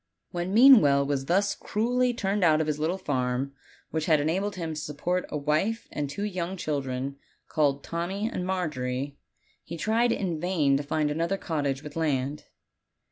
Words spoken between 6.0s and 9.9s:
two young children, called Tommy and Margery, he